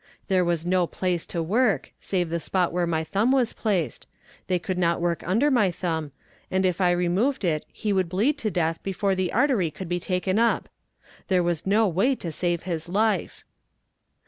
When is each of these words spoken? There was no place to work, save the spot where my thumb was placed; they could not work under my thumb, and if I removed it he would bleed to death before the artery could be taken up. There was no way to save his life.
There 0.29 0.43
was 0.43 0.65
no 0.65 0.87
place 0.87 1.27
to 1.27 1.43
work, 1.43 1.91
save 1.99 2.31
the 2.31 2.39
spot 2.39 2.73
where 2.73 2.87
my 2.87 3.03
thumb 3.03 3.31
was 3.31 3.53
placed; 3.53 4.07
they 4.47 4.57
could 4.57 4.79
not 4.79 4.99
work 4.99 5.21
under 5.27 5.51
my 5.51 5.69
thumb, 5.69 6.11
and 6.49 6.65
if 6.65 6.81
I 6.81 6.89
removed 6.89 7.45
it 7.45 7.67
he 7.71 7.93
would 7.93 8.09
bleed 8.09 8.35
to 8.39 8.49
death 8.49 8.81
before 8.81 9.13
the 9.13 9.31
artery 9.31 9.69
could 9.69 9.87
be 9.87 9.99
taken 9.99 10.39
up. 10.39 10.69
There 11.27 11.43
was 11.43 11.67
no 11.67 11.87
way 11.87 12.15
to 12.15 12.31
save 12.31 12.63
his 12.63 12.89
life. 12.89 13.43